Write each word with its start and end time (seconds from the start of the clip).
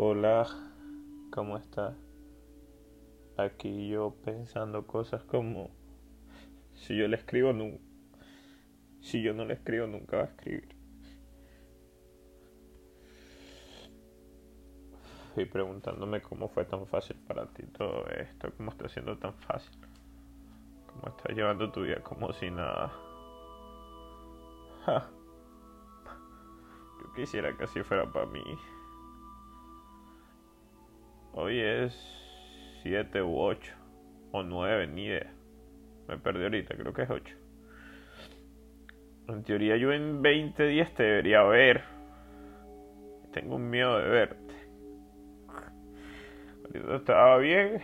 Hola, 0.00 0.46
¿cómo 1.32 1.56
estás? 1.56 1.96
Aquí 3.36 3.88
yo 3.88 4.14
pensando 4.24 4.86
cosas 4.86 5.24
como 5.24 5.70
si 6.72 6.96
yo 6.96 7.08
le 7.08 7.16
escribo 7.16 7.52
nunca, 7.52 7.82
si 9.00 9.20
yo 9.24 9.34
no 9.34 9.44
le 9.44 9.54
escribo 9.54 9.88
nunca 9.88 10.18
va 10.18 10.22
a 10.22 10.26
escribir. 10.26 10.68
Y 15.36 15.44
preguntándome 15.46 16.22
cómo 16.22 16.48
fue 16.48 16.64
tan 16.64 16.86
fácil 16.86 17.16
para 17.26 17.46
ti 17.46 17.64
todo 17.66 18.06
esto, 18.06 18.52
cómo 18.56 18.70
está 18.70 18.88
siendo 18.88 19.18
tan 19.18 19.34
fácil, 19.34 19.80
cómo 20.86 21.08
estás 21.08 21.36
llevando 21.36 21.72
tu 21.72 21.82
vida 21.82 22.00
como 22.04 22.32
si 22.34 22.52
nada. 22.52 22.92
Ja. 24.86 25.10
Yo 27.02 27.12
quisiera 27.16 27.56
que 27.56 27.64
así 27.64 27.82
fuera 27.82 28.08
para 28.12 28.26
mí. 28.26 28.44
Hoy 31.40 31.60
es 31.60 31.94
7 32.82 33.22
u 33.22 33.38
8 33.38 33.72
o 34.32 34.42
9, 34.42 34.88
ni 34.88 35.04
idea. 35.04 35.32
Me 36.08 36.18
perdí 36.18 36.42
ahorita, 36.42 36.74
creo 36.76 36.92
que 36.92 37.02
es 37.02 37.10
8. 37.10 37.36
En 39.28 39.44
teoría 39.44 39.76
yo 39.76 39.92
en 39.92 40.20
20 40.20 40.64
días 40.64 40.92
te 40.94 41.04
debería 41.04 41.44
ver. 41.44 41.84
Tengo 43.32 43.54
un 43.54 43.70
miedo 43.70 43.98
de 44.00 44.08
verte. 44.08 44.54
Ahorita 46.64 46.96
estaba 46.96 47.38
bien. 47.38 47.82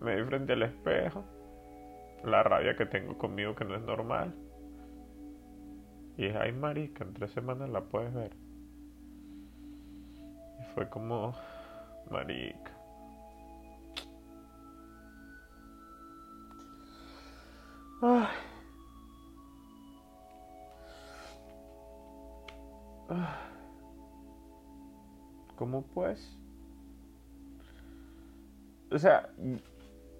Me 0.00 0.16
vi 0.16 0.24
frente 0.26 0.54
al 0.54 0.62
espejo. 0.62 1.26
La 2.24 2.42
rabia 2.42 2.74
que 2.74 2.86
tengo 2.86 3.18
conmigo 3.18 3.54
que 3.54 3.66
no 3.66 3.74
es 3.74 3.82
normal. 3.82 4.34
Y 6.16 6.24
es, 6.24 6.36
ay 6.36 6.52
marica, 6.52 7.04
en 7.04 7.12
tres 7.12 7.32
semanas 7.32 7.68
la 7.68 7.82
puedes 7.82 8.14
ver. 8.14 8.30
Y 10.58 10.72
fue 10.72 10.88
como, 10.88 11.34
marica. 12.10 12.72
Ay. 18.02 18.26
¿Cómo 25.56 25.82
pues? 25.94 26.36
O 28.90 28.98
sea, 28.98 29.30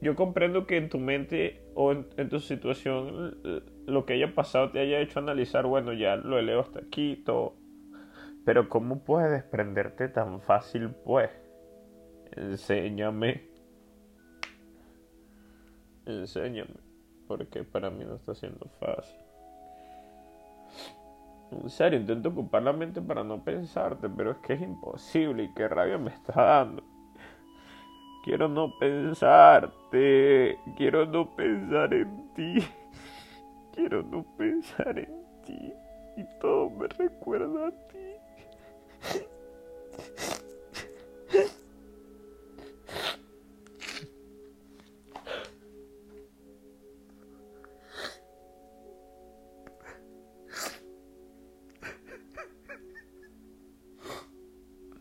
yo 0.00 0.16
comprendo 0.16 0.66
que 0.66 0.76
en 0.76 0.88
tu 0.88 0.98
mente 0.98 1.62
o 1.74 1.92
en, 1.92 2.06
en, 2.16 2.28
tu 2.28 2.40
situación 2.40 3.38
lo 3.86 4.06
que 4.06 4.14
haya 4.14 4.34
pasado 4.34 4.70
te 4.70 4.80
haya 4.80 4.98
hecho 5.00 5.18
analizar, 5.18 5.66
bueno, 5.66 5.92
ya 5.92 6.16
lo 6.16 6.38
elevo 6.38 6.62
hasta 6.62 6.80
aquí, 6.80 7.22
todo. 7.24 7.54
Pero 8.44 8.68
¿cómo 8.68 9.00
puedes 9.04 9.30
desprenderte 9.30 10.08
tan 10.08 10.40
fácil, 10.40 10.90
pues? 11.04 11.30
Enséñame. 12.36 13.42
Enséñame. 16.04 16.74
Porque 17.26 17.64
para 17.64 17.90
mí 17.90 18.04
no 18.04 18.16
está 18.16 18.34
siendo 18.34 18.66
fácil. 18.78 19.18
En 21.50 21.70
serio, 21.70 22.00
intento 22.00 22.28
ocupar 22.30 22.62
la 22.62 22.72
mente 22.72 23.00
para 23.00 23.22
no 23.22 23.42
pensarte, 23.42 24.08
pero 24.08 24.32
es 24.32 24.38
que 24.38 24.54
es 24.54 24.62
imposible 24.62 25.44
y 25.44 25.54
qué 25.54 25.68
rabia 25.68 25.96
me 25.96 26.10
está 26.10 26.42
dando. 26.42 26.82
Quiero 28.24 28.48
no 28.48 28.76
pensarte, 28.80 30.58
quiero 30.76 31.06
no 31.06 31.36
pensar 31.36 31.94
en 31.94 32.34
ti, 32.34 32.56
quiero 33.72 34.02
no 34.02 34.24
pensar 34.36 34.98
en 34.98 35.24
ti 35.44 35.72
y 36.16 36.24
todo 36.40 36.70
me 36.70 36.88
recuerda 36.88 37.68
a 37.68 37.70
ti. 37.70 38.16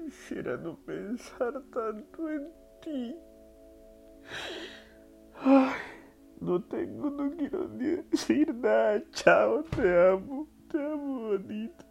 Quisiera 0.05 0.55
no 0.55 0.77
pensar 0.85 1.51
tanto 1.73 2.29
en 2.29 2.47
ti. 2.79 3.15
No 6.39 6.61
tengo, 6.61 7.09
no 7.09 7.31
quiero 7.35 7.67
ni 7.69 8.03
decir 8.11 8.53
nada. 8.53 9.01
Chao, 9.13 9.63
te 9.63 9.81
amo, 9.81 10.47
te 10.69 10.77
amo, 10.77 11.29
bonito. 11.29 11.85